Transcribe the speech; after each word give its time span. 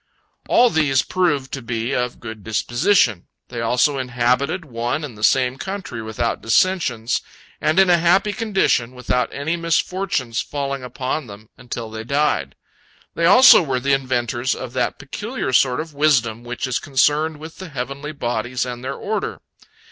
All 0.49 0.71
these 0.71 1.03
proved 1.03 1.51
to 1.53 1.61
be 1.61 1.93
of 1.93 2.19
good 2.19 2.43
disposition. 2.43 3.27
They 3.49 3.61
also 3.61 3.99
inhabited 3.99 4.65
one 4.65 5.03
and 5.03 5.15
the 5.15 5.23
same 5.23 5.59
country 5.59 6.01
without 6.01 6.41
dissensions, 6.41 7.21
and 7.61 7.77
in 7.79 7.87
a 7.87 7.99
happy 7.99 8.33
condition, 8.33 8.95
without 8.95 9.31
any 9.31 9.55
misfortune's 9.57 10.41
falling 10.41 10.81
upon 10.81 11.27
them, 11.27 11.49
until 11.55 11.91
they 11.91 12.03
died. 12.03 12.55
They 13.13 13.25
also 13.25 13.61
were 13.61 13.79
the 13.79 13.93
inventors 13.93 14.55
of 14.55 14.73
that 14.73 14.97
peculiar 14.97 15.53
sort 15.53 15.79
of 15.79 15.93
wisdom 15.93 16.43
which 16.43 16.65
is 16.65 16.79
concerned 16.79 17.37
with 17.37 17.57
the 17.57 17.69
heavenly 17.69 18.11
bodies 18.11 18.65
and 18.65 18.83
their 18.83 18.95
order. 18.95 19.39